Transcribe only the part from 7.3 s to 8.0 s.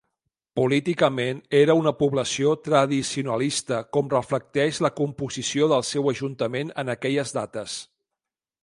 dates.